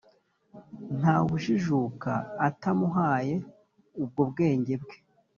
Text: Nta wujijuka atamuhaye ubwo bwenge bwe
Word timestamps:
Nta 0.99 1.15
wujijuka 1.25 2.11
atamuhaye 2.47 3.35
ubwo 4.03 4.21
bwenge 4.29 4.73
bwe 4.81 4.97